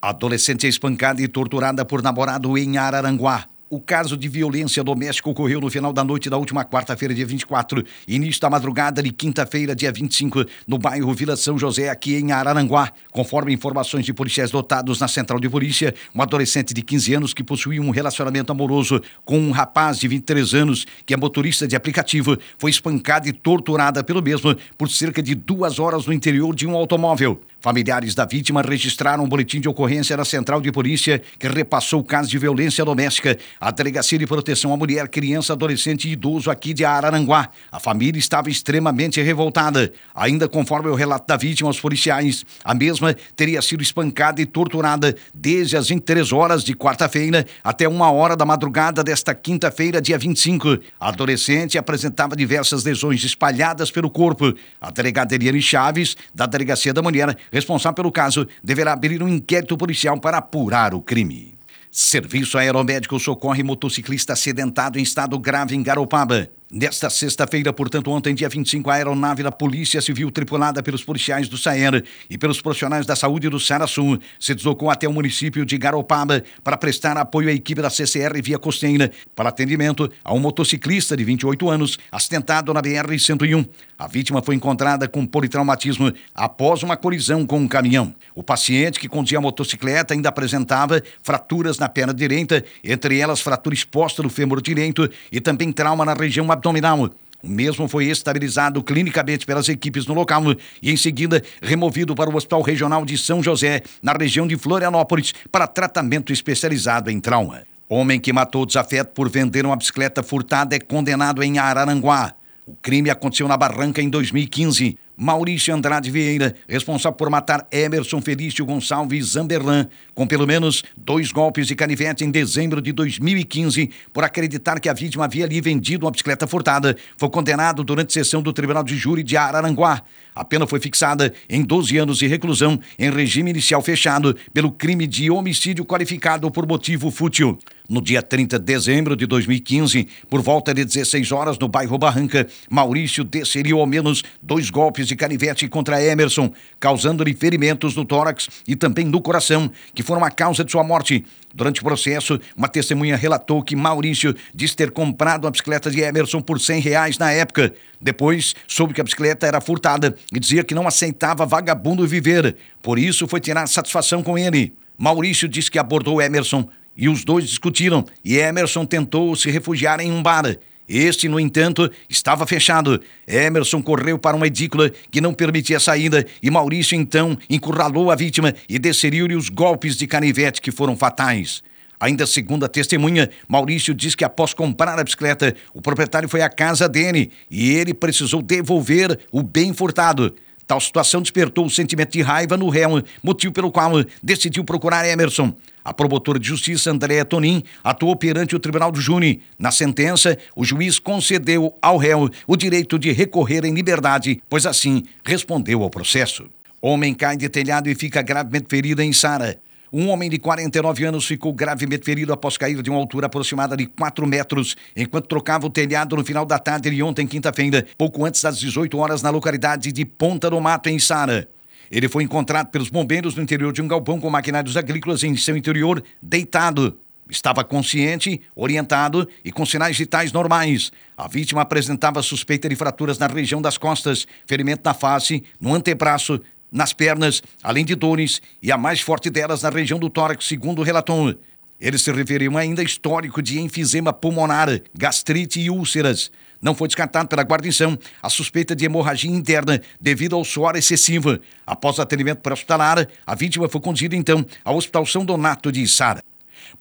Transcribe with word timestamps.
Adolescente 0.00 0.64
é 0.64 0.68
espancada 0.68 1.20
e 1.20 1.26
torturada 1.26 1.84
por 1.84 2.02
namorado 2.02 2.56
em 2.56 2.78
Araranguá. 2.78 3.46
O 3.70 3.80
caso 3.80 4.16
de 4.16 4.28
violência 4.28 4.82
doméstica 4.82 5.28
ocorreu 5.28 5.60
no 5.60 5.68
final 5.68 5.92
da 5.92 6.02
noite 6.02 6.30
da 6.30 6.38
última 6.38 6.64
quarta-feira, 6.64 7.12
dia 7.12 7.26
24, 7.26 7.84
início 8.06 8.40
da 8.40 8.48
madrugada 8.48 9.02
de 9.02 9.10
quinta-feira, 9.10 9.74
dia 9.76 9.92
25, 9.92 10.46
no 10.66 10.78
bairro 10.78 11.12
Vila 11.12 11.36
São 11.36 11.58
José, 11.58 11.90
aqui 11.90 12.14
em 12.14 12.32
Araranguá. 12.32 12.90
Conforme 13.12 13.52
informações 13.52 14.06
de 14.06 14.14
policiais 14.14 14.50
dotados 14.50 15.00
na 15.00 15.08
central 15.08 15.38
de 15.38 15.50
polícia, 15.50 15.94
um 16.14 16.22
adolescente 16.22 16.72
de 16.72 16.80
15 16.80 17.14
anos 17.14 17.34
que 17.34 17.44
possuía 17.44 17.82
um 17.82 17.90
relacionamento 17.90 18.52
amoroso 18.52 19.02
com 19.22 19.38
um 19.38 19.50
rapaz 19.50 19.98
de 19.98 20.08
23 20.08 20.54
anos, 20.54 20.86
que 21.04 21.12
é 21.12 21.16
motorista 21.16 21.68
de 21.68 21.76
aplicativo, 21.76 22.38
foi 22.56 22.70
espancada 22.70 23.28
e 23.28 23.32
torturada 23.34 24.02
pelo 24.02 24.22
mesmo 24.22 24.56
por 24.78 24.88
cerca 24.88 25.22
de 25.22 25.34
duas 25.34 25.78
horas 25.78 26.06
no 26.06 26.12
interior 26.14 26.54
de 26.54 26.66
um 26.66 26.74
automóvel. 26.74 27.42
Familiares 27.60 28.14
da 28.14 28.24
vítima 28.24 28.62
registraram 28.62 29.24
um 29.24 29.28
boletim 29.28 29.60
de 29.60 29.68
ocorrência 29.68 30.16
na 30.16 30.24
central 30.24 30.60
de 30.60 30.70
polícia 30.70 31.20
que 31.40 31.48
repassou 31.48 32.00
o 32.00 32.04
caso 32.04 32.30
de 32.30 32.38
violência 32.38 32.84
doméstica 32.84 33.36
à 33.60 33.72
Delegacia 33.72 34.16
de 34.16 34.28
Proteção 34.28 34.72
à 34.72 34.76
Mulher, 34.76 35.08
Criança, 35.08 35.54
Adolescente 35.54 36.08
e 36.08 36.12
Idoso 36.12 36.52
aqui 36.52 36.72
de 36.72 36.84
Araranguá. 36.84 37.48
A 37.72 37.80
família 37.80 38.16
estava 38.16 38.48
extremamente 38.48 39.20
revoltada. 39.20 39.92
Ainda 40.14 40.48
conforme 40.48 40.88
o 40.88 40.94
relato 40.94 41.26
da 41.26 41.36
vítima 41.36 41.68
aos 41.68 41.80
policiais, 41.80 42.44
a 42.62 42.72
mesma 42.74 43.12
teria 43.34 43.60
sido 43.60 43.82
espancada 43.82 44.40
e 44.40 44.46
torturada 44.46 45.16
desde 45.34 45.76
as 45.76 45.88
23 45.88 46.32
horas 46.32 46.62
de 46.62 46.74
quarta-feira 46.74 47.44
até 47.64 47.88
uma 47.88 48.12
hora 48.12 48.36
da 48.36 48.44
madrugada 48.44 49.02
desta 49.02 49.34
quinta-feira, 49.34 50.00
dia 50.00 50.16
25. 50.16 50.78
A 51.00 51.08
adolescente 51.08 51.76
apresentava 51.76 52.36
diversas 52.36 52.84
lesões 52.84 53.24
espalhadas 53.24 53.90
pelo 53.90 54.08
corpo. 54.08 54.54
A 54.80 54.92
delegada 54.92 55.34
Eliane 55.34 55.60
Chaves, 55.60 56.16
da 56.32 56.46
Delegacia 56.46 56.94
da 56.94 57.02
Mulher, 57.02 57.36
responsável 57.50 57.94
pelo 57.94 58.12
caso, 58.12 58.46
deverá 58.62 58.92
abrir 58.92 59.22
um 59.22 59.28
inquérito 59.28 59.76
policial 59.76 60.18
para 60.20 60.38
apurar 60.38 60.94
o 60.94 61.00
crime. 61.00 61.54
Serviço 61.90 62.58
Aeromédico 62.58 63.18
socorre 63.18 63.62
motociclista 63.62 64.34
acidentado 64.34 64.98
em 64.98 65.02
estado 65.02 65.38
grave 65.38 65.74
em 65.74 65.82
Garopaba. 65.82 66.50
Nesta 66.70 67.08
sexta-feira, 67.08 67.72
portanto, 67.72 68.10
ontem, 68.10 68.34
dia 68.34 68.46
25, 68.46 68.90
a 68.90 68.94
aeronave 68.94 69.42
da 69.42 69.50
Polícia 69.50 70.02
Civil, 70.02 70.30
tripulada 70.30 70.82
pelos 70.82 71.02
policiais 71.02 71.48
do 71.48 71.56
SAER 71.56 72.04
e 72.28 72.36
pelos 72.36 72.60
profissionais 72.60 73.06
da 73.06 73.16
saúde 73.16 73.48
do 73.48 73.58
Saraçu, 73.58 74.18
se 74.38 74.54
deslocou 74.54 74.90
até 74.90 75.08
o 75.08 75.12
município 75.12 75.64
de 75.64 75.78
Garopaba 75.78 76.44
para 76.62 76.76
prestar 76.76 77.16
apoio 77.16 77.48
à 77.48 77.52
equipe 77.52 77.80
da 77.80 77.88
CCR 77.88 78.42
Via 78.42 78.58
Costeira 78.58 79.10
para 79.34 79.48
atendimento 79.48 80.12
a 80.22 80.34
um 80.34 80.38
motociclista 80.38 81.16
de 81.16 81.24
28 81.24 81.70
anos 81.70 81.98
acidentado 82.12 82.74
na 82.74 82.82
BR-101. 82.82 83.66
A 83.98 84.06
vítima 84.06 84.42
foi 84.42 84.54
encontrada 84.54 85.08
com 85.08 85.26
politraumatismo 85.26 86.12
após 86.34 86.82
uma 86.82 86.96
colisão 86.96 87.46
com 87.46 87.58
um 87.58 87.66
caminhão. 87.66 88.14
O 88.32 88.44
paciente 88.44 89.00
que 89.00 89.08
conduzia 89.08 89.38
a 89.38 89.40
motocicleta 89.40 90.14
ainda 90.14 90.28
apresentava 90.28 91.02
fraturas 91.20 91.78
na 91.78 91.88
perna 91.88 92.14
direita, 92.14 92.64
entre 92.84 93.18
elas 93.18 93.40
fratura 93.40 93.74
exposta 93.74 94.22
no 94.22 94.28
fêmur 94.28 94.62
direito 94.62 95.10
e 95.32 95.40
também 95.40 95.72
trauma 95.72 96.04
na 96.04 96.14
região 96.14 96.44
abdominal. 96.58 97.10
O 97.40 97.48
mesmo 97.48 97.86
foi 97.86 98.06
estabilizado 98.06 98.82
clinicamente 98.82 99.46
pelas 99.46 99.68
equipes 99.68 100.06
no 100.06 100.14
local 100.14 100.42
e, 100.82 100.90
em 100.90 100.96
seguida, 100.96 101.42
removido 101.62 102.14
para 102.14 102.28
o 102.28 102.36
Hospital 102.36 102.62
Regional 102.62 103.04
de 103.04 103.16
São 103.16 103.40
José, 103.40 103.82
na 104.02 104.12
região 104.12 104.46
de 104.46 104.56
Florianópolis, 104.56 105.32
para 105.50 105.68
tratamento 105.68 106.32
especializado 106.32 107.10
em 107.10 107.20
trauma. 107.20 107.62
Homem 107.88 108.20
que 108.20 108.32
matou 108.32 108.66
desafeto 108.66 109.12
por 109.12 109.30
vender 109.30 109.64
uma 109.64 109.76
bicicleta 109.76 110.22
furtada 110.22 110.74
é 110.74 110.80
condenado 110.80 111.42
em 111.42 111.58
Araranguá. 111.58 112.34
O 112.66 112.74
crime 112.82 113.08
aconteceu 113.08 113.48
na 113.48 113.56
Barranca 113.56 114.02
em 114.02 114.10
2015. 114.10 114.98
Maurício 115.20 115.74
Andrade 115.74 116.12
Vieira, 116.12 116.54
responsável 116.68 117.16
por 117.16 117.28
matar 117.28 117.66
Emerson 117.72 118.20
Felício 118.20 118.64
Gonçalves 118.64 119.32
Zamberlan, 119.32 119.88
com 120.14 120.28
pelo 120.28 120.46
menos 120.46 120.84
dois 120.96 121.32
golpes 121.32 121.66
de 121.66 121.74
canivete 121.74 122.24
em 122.24 122.30
dezembro 122.30 122.80
de 122.80 122.92
2015, 122.92 123.90
por 124.12 124.22
acreditar 124.22 124.78
que 124.78 124.88
a 124.88 124.92
vítima 124.92 125.24
havia 125.24 125.44
lhe 125.44 125.60
vendido 125.60 126.06
uma 126.06 126.12
bicicleta 126.12 126.46
furtada, 126.46 126.96
foi 127.16 127.28
condenado 127.30 127.82
durante 127.82 128.12
sessão 128.12 128.40
do 128.40 128.52
Tribunal 128.52 128.84
de 128.84 128.96
Júri 128.96 129.24
de 129.24 129.36
Araranguá. 129.36 130.02
A 130.32 130.44
pena 130.44 130.68
foi 130.68 130.78
fixada 130.78 131.34
em 131.50 131.64
12 131.64 131.98
anos 131.98 132.18
de 132.18 132.28
reclusão 132.28 132.78
em 132.96 133.10
regime 133.10 133.50
inicial 133.50 133.82
fechado 133.82 134.36
pelo 134.54 134.70
crime 134.70 135.04
de 135.04 135.28
homicídio 135.32 135.84
qualificado 135.84 136.48
por 136.48 136.64
motivo 136.64 137.10
fútil. 137.10 137.58
No 137.90 138.02
dia 138.02 138.20
30 138.20 138.58
de 138.58 138.66
dezembro 138.66 139.16
de 139.16 139.24
2015, 139.24 140.06
por 140.28 140.42
volta 140.42 140.74
de 140.74 140.84
16 140.84 141.32
horas, 141.32 141.58
no 141.58 141.68
bairro 141.68 141.96
Barranca, 141.96 142.46
Maurício 142.68 143.24
desferiu 143.24 143.80
ao 143.80 143.86
menos 143.86 144.22
dois 144.42 144.68
golpes 144.68 145.06
de 145.08 145.16
canivete 145.16 145.66
contra 145.68 146.04
Emerson, 146.04 146.52
causando-lhe 146.78 147.32
ferimentos 147.32 147.96
no 147.96 148.04
tórax 148.04 148.50
e 148.68 148.76
também 148.76 149.06
no 149.06 149.22
coração, 149.22 149.70
que 149.94 150.02
foram 150.02 150.22
a 150.22 150.30
causa 150.30 150.62
de 150.62 150.70
sua 150.70 150.84
morte. 150.84 151.24
Durante 151.54 151.80
o 151.80 151.82
processo, 151.82 152.38
uma 152.54 152.68
testemunha 152.68 153.16
relatou 153.16 153.62
que 153.62 153.74
Maurício 153.74 154.36
disse 154.54 154.76
ter 154.76 154.90
comprado 154.90 155.46
a 155.46 155.50
bicicleta 155.50 155.90
de 155.90 156.02
Emerson 156.02 156.42
por 156.42 156.60
100 156.60 156.82
reais 156.82 157.16
na 157.16 157.32
época. 157.32 157.72
Depois, 157.98 158.54
soube 158.66 158.92
que 158.92 159.00
a 159.00 159.04
bicicleta 159.04 159.46
era 159.46 159.62
furtada 159.62 160.14
e 160.30 160.38
dizia 160.38 160.62
que 160.62 160.74
não 160.74 160.86
aceitava 160.86 161.46
vagabundo 161.46 162.06
viver. 162.06 162.54
Por 162.82 162.98
isso, 162.98 163.26
foi 163.26 163.40
tirar 163.40 163.66
satisfação 163.66 164.22
com 164.22 164.36
ele. 164.36 164.74
Maurício 164.98 165.48
disse 165.48 165.70
que 165.70 165.78
abordou 165.78 166.20
Emerson 166.20 166.68
e 166.98 167.08
os 167.08 167.24
dois 167.24 167.48
discutiram 167.48 168.04
e 168.24 168.36
Emerson 168.36 168.84
tentou 168.84 169.36
se 169.36 169.48
refugiar 169.48 170.00
em 170.00 170.10
um 170.10 170.20
bar. 170.20 170.56
Este, 170.88 171.28
no 171.28 171.38
entanto, 171.38 171.88
estava 172.08 172.46
fechado. 172.46 173.00
Emerson 173.26 173.80
correu 173.80 174.18
para 174.18 174.36
uma 174.36 174.46
edícula 174.46 174.90
que 175.10 175.20
não 175.20 175.34
permitia 175.34 175.78
saída 175.78 176.26
e 176.42 176.50
Maurício 176.50 176.96
então 176.96 177.38
encurralou 177.48 178.10
a 178.10 178.16
vítima 178.16 178.54
e 178.68 178.78
desferiu-lhe 178.78 179.36
os 179.36 179.48
golpes 179.48 179.96
de 179.96 180.06
canivete 180.06 180.60
que 180.60 180.72
foram 180.72 180.96
fatais. 180.96 181.62
Ainda 182.00 182.26
segundo 182.26 182.64
a 182.64 182.68
testemunha, 182.68 183.28
Maurício 183.46 183.92
diz 183.92 184.14
que 184.14 184.24
após 184.24 184.54
comprar 184.54 184.98
a 184.98 185.04
bicicleta, 185.04 185.54
o 185.74 185.82
proprietário 185.82 186.28
foi 186.28 186.42
à 186.42 186.48
casa 186.48 186.88
dele 186.88 187.30
e 187.50 187.70
ele 187.70 187.92
precisou 187.92 188.40
devolver 188.40 189.18
o 189.30 189.42
bem 189.42 189.72
furtado. 189.72 190.34
Tal 190.68 190.78
situação 190.78 191.22
despertou 191.22 191.64
o 191.64 191.70
sentimento 191.70 192.12
de 192.12 192.20
raiva 192.20 192.54
no 192.54 192.68
réu, 192.68 193.02
motivo 193.22 193.54
pelo 193.54 193.72
qual 193.72 194.04
decidiu 194.22 194.62
procurar 194.62 195.08
Emerson. 195.08 195.54
A 195.82 195.94
promotora 195.94 196.38
de 196.38 196.46
justiça, 196.46 196.90
Andréa 196.90 197.24
Tonin, 197.24 197.62
atuou 197.82 198.14
perante 198.14 198.54
o 198.54 198.58
Tribunal 198.58 198.92
do 198.92 199.00
Júri. 199.00 199.40
Na 199.58 199.70
sentença, 199.70 200.36
o 200.54 200.66
juiz 200.66 200.98
concedeu 200.98 201.74
ao 201.80 201.96
réu 201.96 202.28
o 202.46 202.54
direito 202.54 202.98
de 202.98 203.10
recorrer 203.12 203.64
em 203.64 203.72
liberdade, 203.72 204.42
pois 204.46 204.66
assim 204.66 205.04
respondeu 205.24 205.82
ao 205.82 205.88
processo. 205.88 206.44
Homem 206.82 207.14
cai 207.14 207.38
de 207.38 207.48
telhado 207.48 207.88
e 207.88 207.94
fica 207.94 208.20
gravemente 208.20 208.66
ferido 208.68 209.00
em 209.00 209.10
Sara. 209.10 209.58
Um 209.92 210.10
homem 210.10 210.28
de 210.28 210.38
49 210.38 211.04
anos 211.04 211.26
ficou 211.26 211.52
gravemente 211.52 212.04
ferido 212.04 212.32
após 212.32 212.58
cair 212.58 212.82
de 212.82 212.90
uma 212.90 212.98
altura 212.98 213.26
aproximada 213.26 213.74
de 213.74 213.86
4 213.86 214.26
metros, 214.26 214.76
enquanto 214.94 215.26
trocava 215.26 215.66
o 215.66 215.70
telhado 215.70 216.14
no 216.14 216.24
final 216.24 216.44
da 216.44 216.58
tarde 216.58 216.90
de 216.90 217.02
ontem, 217.02 217.26
quinta-feira, 217.26 217.86
pouco 217.96 218.24
antes 218.24 218.42
das 218.42 218.58
18 218.58 218.98
horas, 218.98 219.22
na 219.22 219.30
localidade 219.30 219.90
de 219.90 220.04
Ponta 220.04 220.50
do 220.50 220.60
Mato, 220.60 220.90
em 220.90 220.98
Sara. 220.98 221.48
Ele 221.90 222.06
foi 222.06 222.22
encontrado 222.22 222.68
pelos 222.68 222.90
bombeiros 222.90 223.34
no 223.34 223.42
interior 223.42 223.72
de 223.72 223.80
um 223.80 223.88
galpão 223.88 224.20
com 224.20 224.28
maquinários 224.28 224.76
agrícolas 224.76 225.22
em 225.22 225.34
seu 225.36 225.56
interior, 225.56 226.02
deitado. 226.22 226.98
Estava 227.30 227.64
consciente, 227.64 228.40
orientado 228.54 229.28
e 229.44 229.52
com 229.52 229.64
sinais 229.64 229.96
vitais 229.96 230.32
normais. 230.32 230.90
A 231.16 231.28
vítima 231.28 231.62
apresentava 231.62 232.22
suspeita 232.22 232.68
de 232.68 232.76
fraturas 232.76 233.18
na 233.18 233.26
região 233.26 233.60
das 233.60 233.76
costas, 233.76 234.26
ferimento 234.46 234.82
na 234.84 234.94
face, 234.94 235.42
no 235.60 235.74
antebraço, 235.74 236.40
nas 236.70 236.92
pernas, 236.92 237.42
além 237.62 237.84
de 237.84 237.94
dores, 237.94 238.40
e 238.62 238.70
a 238.70 238.78
mais 238.78 239.00
forte 239.00 239.30
delas 239.30 239.62
na 239.62 239.70
região 239.70 239.98
do 239.98 240.10
tórax, 240.10 240.46
segundo 240.46 240.80
o 240.80 240.82
relator. 240.82 241.36
Eles 241.80 242.02
se 242.02 242.10
referiam 242.10 242.56
ainda 242.56 242.82
a 242.82 242.84
histórico 242.84 243.40
de 243.40 243.60
enfisema 243.60 244.12
pulmonar, 244.12 244.80
gastrite 244.94 245.60
e 245.60 245.70
úlceras. 245.70 246.30
Não 246.60 246.74
foi 246.74 246.88
descartado 246.88 247.28
pela 247.28 247.42
guarnição 247.42 247.96
a 248.20 248.28
suspeita 248.28 248.74
de 248.74 248.84
hemorragia 248.84 249.30
interna 249.30 249.80
devido 250.00 250.34
ao 250.34 250.44
suor 250.44 250.74
excessivo. 250.74 251.38
Após 251.64 252.00
atendimento 252.00 252.40
pré-hospitalar, 252.40 253.06
a 253.24 253.34
vítima 253.34 253.68
foi 253.68 253.80
conduzida 253.80 254.16
então 254.16 254.44
ao 254.64 254.76
Hospital 254.76 255.06
São 255.06 255.24
Donato 255.24 255.70
de 255.70 255.82
Içara. 255.82 256.20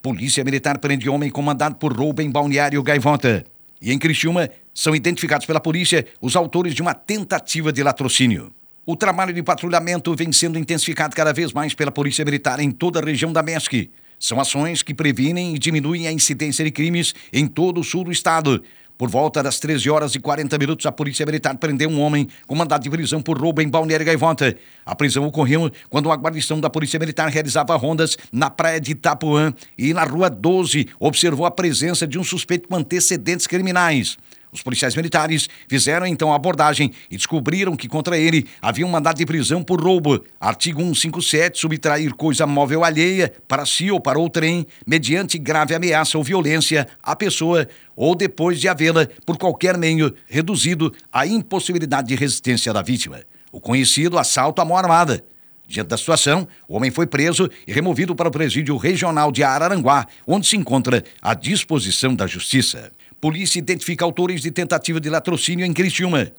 Polícia 0.02 0.44
Militar 0.44 0.80
prende 0.80 1.08
homem 1.08 1.30
comandado 1.30 1.76
por 1.76 1.96
roubo 1.96 2.22
em 2.22 2.32
Balneário 2.32 2.82
Gaivota. 2.82 3.46
E 3.80 3.92
em 3.92 4.00
Criciúma, 4.00 4.50
são 4.74 4.96
identificados 4.96 5.46
pela 5.46 5.60
polícia 5.60 6.06
os 6.20 6.36
autores 6.36 6.74
de 6.74 6.82
uma 6.82 6.96
tentativa 6.96 7.72
de 7.72 7.84
latrocínio. 7.84 8.52
O 8.90 8.96
trabalho 8.96 9.34
de 9.34 9.44
patrulhamento 9.44 10.16
vem 10.16 10.32
sendo 10.32 10.58
intensificado 10.58 11.14
cada 11.14 11.34
vez 11.34 11.52
mais 11.52 11.74
pela 11.74 11.92
Polícia 11.92 12.24
Militar 12.24 12.62
em 12.62 12.72
toda 12.72 13.02
a 13.02 13.04
região 13.04 13.34
da 13.34 13.44
MESC. 13.44 13.92
São 14.18 14.40
ações 14.40 14.82
que 14.82 14.94
previnem 14.94 15.54
e 15.54 15.60
diminuem 15.60 16.08
a 16.08 16.12
incidência 16.14 16.64
de 16.64 16.72
crimes 16.72 17.14
em 17.34 17.48
todo 17.48 17.82
o 17.82 17.84
sul 17.84 18.06
do 18.06 18.14
estado. 18.14 18.64
Por 18.98 19.10
volta 19.10 19.44
das 19.44 19.60
13 19.60 19.90
horas 19.90 20.16
e 20.16 20.20
40 20.20 20.58
minutos, 20.58 20.86
a 20.86 20.92
Polícia 20.94 21.26
Militar 21.26 21.58
prendeu 21.58 21.90
um 21.90 22.00
homem 22.00 22.30
com 22.48 22.56
mandado 22.56 22.82
de 22.82 22.90
prisão 22.90 23.22
por 23.22 23.38
roubo 23.38 23.62
em 23.62 23.68
Balneário 23.68 24.06
Gaivota. 24.06 24.56
A 24.86 24.96
prisão 24.96 25.28
ocorreu 25.28 25.70
quando 25.90 26.10
a 26.10 26.16
guarnição 26.16 26.58
da 26.62 26.70
Polícia 26.70 26.98
Militar 26.98 27.28
realizava 27.28 27.76
rondas 27.76 28.18
na 28.32 28.50
praia 28.50 28.80
de 28.80 28.94
Itapuã 28.94 29.54
e 29.78 29.94
na 29.94 30.06
Rua 30.06 30.30
12 30.30 30.88
observou 30.98 31.46
a 31.46 31.52
presença 31.52 32.08
de 32.08 32.18
um 32.18 32.24
suspeito 32.24 32.70
com 32.70 32.76
antecedentes 32.78 33.48
criminais. 33.48 34.18
Os 34.52 34.62
policiais 34.62 34.96
militares 34.96 35.50
fizeram 35.68 36.06
então 36.06 36.32
a 36.32 36.36
abordagem 36.36 36.92
e 37.12 37.18
descobriram 37.18 37.76
que 37.76 37.88
contra 37.88 38.18
ele 38.18 38.48
havia 38.62 38.86
um 38.86 38.90
mandado 38.90 39.18
de 39.18 39.26
prisão 39.26 39.62
por 39.62 39.82
roubo. 39.82 40.24
Artigo 40.40 40.82
157, 40.82 41.60
subtrair 41.60 42.14
coisa 42.14 42.48
móvel 42.48 42.84
alheia 42.84 43.34
para 43.48 43.66
si 43.66 43.92
ou 43.92 44.00
para 44.00 44.18
outrem, 44.20 44.66
mediante 44.86 45.38
grave 45.38 45.76
ameaça 45.76 46.18
ou 46.18 46.24
violência 46.24 46.88
à 47.04 47.16
pessoa 47.16 47.68
ou 47.96 48.16
depois 48.16 48.60
de 48.62 48.68
havê-la, 48.68 49.08
por 49.26 49.38
qualquer 49.38 49.78
meio, 49.78 50.14
reduzido 50.28 50.94
à 51.12 51.26
impossibilidade 51.26 52.08
de 52.08 52.16
resistência 52.16 52.72
da 52.72 52.82
vítima. 52.82 53.20
O 53.52 53.60
conhecido 53.60 54.18
assalto 54.18 54.62
à 54.62 54.66
mão 54.66 54.78
armada. 54.78 55.24
Diante 55.68 55.90
da 55.90 55.98
situação, 55.98 56.48
o 56.68 56.78
homem 56.78 56.90
foi 56.90 57.06
preso 57.06 57.50
e 57.68 57.74
removido 57.74 58.16
para 58.16 58.30
o 58.30 58.32
presídio 58.32 58.78
regional 58.78 59.32
de 59.32 59.44
Araranguá, 59.44 60.08
onde 60.26 60.48
se 60.48 60.56
encontra 60.56 61.04
à 61.22 61.34
disposição 61.34 62.16
da 62.16 62.26
Justiça. 62.26 62.92
Polícia 63.20 63.58
identifica 63.58 64.06
autores 64.06 64.42
de 64.42 64.52
tentativa 64.52 65.00
de 65.00 65.10
latrocínio 65.10 65.66
em 65.66 65.74
Criciúma. 65.74 66.32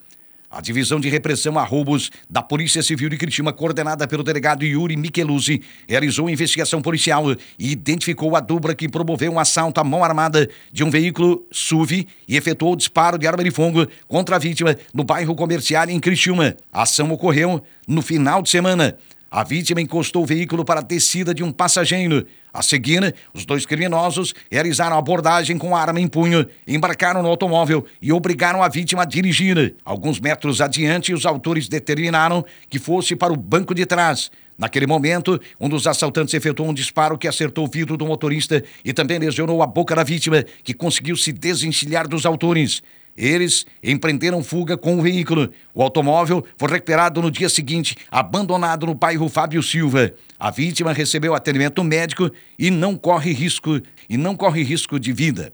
A 0.48 0.60
Divisão 0.60 1.00
de 1.00 1.08
Repressão 1.08 1.58
a 1.58 1.64
Roubos 1.64 2.08
da 2.30 2.40
Polícia 2.40 2.82
Civil 2.82 3.08
de 3.08 3.18
Criciúma, 3.18 3.52
coordenada 3.52 4.06
pelo 4.06 4.22
delegado 4.22 4.64
Yuri 4.64 4.96
Micheluzzi, 4.96 5.60
realizou 5.88 6.30
investigação 6.30 6.80
policial 6.80 7.32
e 7.58 7.72
identificou 7.72 8.34
a 8.36 8.40
dupla 8.40 8.76
que 8.76 8.88
promoveu 8.88 9.32
um 9.32 9.40
assalto 9.40 9.80
à 9.80 9.84
mão 9.84 10.04
armada 10.04 10.48
de 10.72 10.84
um 10.84 10.88
veículo 10.88 11.44
SUV 11.50 12.06
e 12.28 12.36
efetuou 12.36 12.76
disparo 12.76 13.18
de 13.18 13.26
arma 13.26 13.42
de 13.42 13.50
fogo 13.50 13.86
contra 14.06 14.36
a 14.36 14.38
vítima 14.38 14.76
no 14.94 15.02
bairro 15.02 15.34
comercial 15.34 15.90
em 15.90 15.98
Criciúma. 15.98 16.56
A 16.72 16.82
ação 16.82 17.10
ocorreu 17.10 17.60
no 17.88 18.00
final 18.00 18.40
de 18.40 18.50
semana. 18.50 18.96
A 19.30 19.44
vítima 19.44 19.80
encostou 19.80 20.22
o 20.22 20.26
veículo 20.26 20.64
para 20.64 20.80
a 20.80 20.82
descida 20.82 21.34
de 21.34 21.44
um 21.44 21.52
passageiro. 21.52 22.26
A 22.50 22.62
seguir, 22.62 23.14
os 23.34 23.44
dois 23.44 23.66
criminosos 23.66 24.34
realizaram 24.50 24.96
a 24.96 24.98
abordagem 24.98 25.58
com 25.58 25.76
arma 25.76 26.00
em 26.00 26.08
punho, 26.08 26.46
embarcaram 26.66 27.22
no 27.22 27.28
automóvel 27.28 27.84
e 28.00 28.10
obrigaram 28.10 28.62
a 28.62 28.68
vítima 28.68 29.02
a 29.02 29.04
dirigir. 29.04 29.74
Alguns 29.84 30.18
metros 30.18 30.62
adiante, 30.62 31.12
os 31.12 31.26
autores 31.26 31.68
determinaram 31.68 32.42
que 32.70 32.78
fosse 32.78 33.14
para 33.14 33.32
o 33.32 33.36
banco 33.36 33.74
de 33.74 33.84
trás. 33.84 34.30
Naquele 34.56 34.86
momento, 34.86 35.38
um 35.60 35.68
dos 35.68 35.86
assaltantes 35.86 36.32
efetuou 36.32 36.70
um 36.70 36.74
disparo 36.74 37.18
que 37.18 37.28
acertou 37.28 37.66
o 37.66 37.70
vidro 37.70 37.98
do 37.98 38.06
motorista 38.06 38.64
e 38.82 38.94
também 38.94 39.18
lesionou 39.18 39.62
a 39.62 39.66
boca 39.66 39.94
da 39.94 40.02
vítima, 40.02 40.42
que 40.64 40.72
conseguiu 40.72 41.16
se 41.16 41.32
desencilhar 41.32 42.08
dos 42.08 42.24
autores. 42.24 42.82
Eles 43.18 43.66
empreenderam 43.82 44.44
fuga 44.44 44.76
com 44.76 44.96
o 44.96 45.02
veículo. 45.02 45.50
O 45.74 45.82
automóvel 45.82 46.46
foi 46.56 46.70
recuperado 46.70 47.20
no 47.20 47.32
dia 47.32 47.48
seguinte, 47.48 47.96
abandonado 48.12 48.86
no 48.86 48.94
bairro 48.94 49.28
Fábio 49.28 49.60
Silva. 49.60 50.12
A 50.38 50.52
vítima 50.52 50.92
recebeu 50.92 51.34
atendimento 51.34 51.82
médico 51.82 52.30
e 52.56 52.70
não 52.70 52.96
corre 52.96 53.32
risco 53.32 53.80
e 54.08 54.16
não 54.16 54.36
corre 54.36 54.62
risco 54.62 55.00
de 55.00 55.12
vida. 55.12 55.52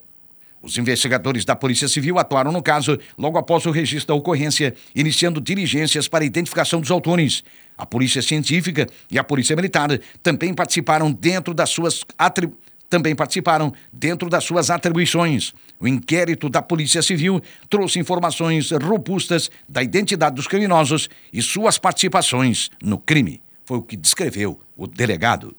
Os 0.60 0.76
investigadores 0.76 1.44
da 1.46 1.56
Polícia 1.56 1.88
Civil 1.88 2.18
atuaram 2.18 2.52
no 2.52 2.62
caso 2.62 2.98
logo 3.16 3.38
após 3.38 3.64
o 3.64 3.70
registro 3.70 4.08
da 4.08 4.14
ocorrência, 4.14 4.74
iniciando 4.94 5.40
diligências 5.40 6.06
para 6.06 6.22
a 6.22 6.26
identificação 6.26 6.82
dos 6.82 6.90
autores. 6.90 7.42
A 7.78 7.86
Polícia 7.86 8.20
Científica 8.20 8.86
e 9.10 9.18
a 9.18 9.24
Polícia 9.24 9.56
Militar 9.56 9.98
também 10.22 10.52
participaram 10.52 11.10
dentro 11.10 11.54
das 11.54 11.70
suas 11.70 12.04
atribuições 12.18 12.63
também 12.94 13.16
participaram 13.16 13.72
dentro 13.92 14.30
das 14.30 14.44
suas 14.44 14.70
atribuições. 14.70 15.52
O 15.80 15.88
inquérito 15.88 16.48
da 16.48 16.62
Polícia 16.62 17.02
Civil 17.02 17.42
trouxe 17.68 17.98
informações 17.98 18.70
robustas 18.70 19.50
da 19.68 19.82
identidade 19.82 20.36
dos 20.36 20.46
criminosos 20.46 21.10
e 21.32 21.42
suas 21.42 21.76
participações 21.76 22.70
no 22.80 22.96
crime. 22.96 23.42
Foi 23.64 23.78
o 23.78 23.82
que 23.82 23.96
descreveu 23.96 24.60
o 24.76 24.86
delegado. 24.86 25.56